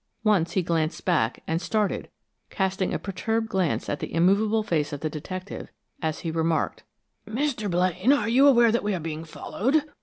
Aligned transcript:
Once 0.23 0.53
he 0.53 0.63
glanced 0.63 1.05
back, 1.05 1.43
and 1.45 1.61
started, 1.61 2.09
casting 2.49 2.91
a 2.91 2.97
perturbed 2.97 3.47
glance 3.49 3.87
at 3.87 3.99
the 3.99 4.11
immovable 4.11 4.63
face 4.63 4.91
of 4.91 5.01
the 5.01 5.11
detective, 5.11 5.69
as 6.01 6.21
he 6.21 6.31
remarked: 6.31 6.81
"Mr. 7.27 7.69
Blaine, 7.69 8.11
are 8.11 8.27
you 8.27 8.47
aware 8.47 8.71
that 8.71 8.81
we 8.81 8.95
are 8.95 8.99
being 8.99 9.23
followed?" 9.23 9.83